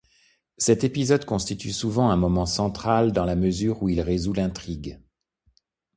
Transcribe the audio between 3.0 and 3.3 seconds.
dans